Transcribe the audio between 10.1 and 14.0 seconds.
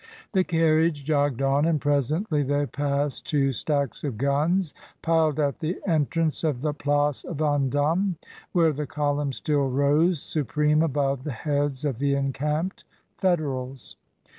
su preme above the heads of the encamped Federals.